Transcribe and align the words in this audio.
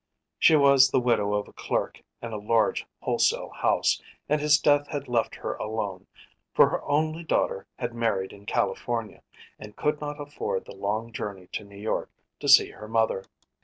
She 0.39 0.55
was 0.55 0.89
the 0.89 0.99
widow 0.99 1.35
of 1.35 1.47
a 1.47 1.53
clerk 1.53 2.01
in 2.23 2.33
a 2.33 2.37
large 2.37 2.87
wholesale 3.01 3.51
house, 3.51 4.01
and 4.27 4.41
his 4.41 4.57
death 4.57 4.87
had 4.87 5.07
left 5.07 5.35
her 5.35 5.53
alone, 5.57 6.07
for 6.55 6.69
her 6.69 6.81
only 6.85 7.23
daughter 7.23 7.67
had 7.77 7.93
married 7.93 8.33
in 8.33 8.47
California, 8.47 9.21
and 9.59 9.75
could 9.75 10.01
not 10.01 10.19
afford 10.19 10.65
the 10.65 10.73
long 10.75 11.13
journey 11.13 11.49
to 11.51 11.63
New 11.63 11.77
York 11.77 12.09
to 12.39 12.49
see 12.49 12.71
her 12.71 12.87
mother. 12.87 13.25